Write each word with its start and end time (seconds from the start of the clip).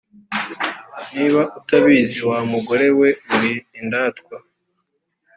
niba 1.15 1.41
utabizi 1.59 2.19
wa 2.29 2.39
mugore 2.51 2.87
we 2.99 3.09
uri 3.35 3.53
indatwa 3.79 4.35